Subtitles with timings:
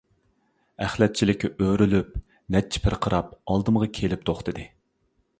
[0.83, 2.15] ئەخلەت چىلىكى ئۆرۈلۈپ،
[2.55, 4.65] نەچچە پىرقىراپ ئالدىمغا كېلىپ توختىدى.